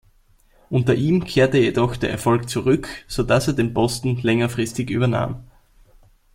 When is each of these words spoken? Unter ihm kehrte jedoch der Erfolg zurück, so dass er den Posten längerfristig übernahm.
Unter 0.71 0.95
ihm 0.95 1.25
kehrte 1.25 1.59
jedoch 1.59 1.95
der 1.95 2.09
Erfolg 2.09 2.49
zurück, 2.49 2.87
so 3.07 3.21
dass 3.21 3.45
er 3.47 3.53
den 3.53 3.71
Posten 3.75 4.19
längerfristig 4.19 4.89
übernahm. 4.89 5.43